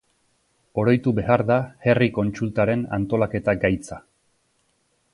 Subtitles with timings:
[0.83, 4.03] Oroitu behar da herri kontsultaren antolaketa gaitza.